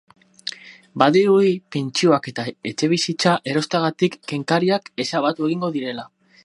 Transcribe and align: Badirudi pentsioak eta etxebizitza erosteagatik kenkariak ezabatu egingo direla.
Badirudi 1.01 1.51
pentsioak 1.75 2.31
eta 2.33 2.47
etxebizitza 2.71 3.35
erosteagatik 3.53 4.19
kenkariak 4.33 4.93
ezabatu 5.07 5.51
egingo 5.51 5.73
direla. 5.81 6.13